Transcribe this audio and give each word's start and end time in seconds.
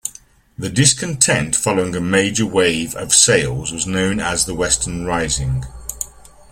The 0.57 0.71
discontent 0.71 1.55
following 1.55 1.95
a 1.95 2.01
major 2.01 2.43
wave 2.47 2.95
of 2.95 3.13
sales 3.13 3.71
was 3.71 3.85
known 3.85 4.19
as 4.19 4.45
the 4.47 4.55
Western 4.55 5.05
Rising. 5.05 5.63